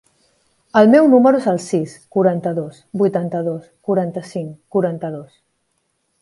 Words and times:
El 0.79 0.87
meu 0.93 1.09
número 1.11 1.41
es 1.41 1.45
el 1.51 1.59
sis, 1.65 1.93
quaranta-dos, 2.15 2.79
vuitanta-dos, 3.03 3.69
quaranta-cinc, 3.91 4.57
quaranta-dos. 4.79 5.39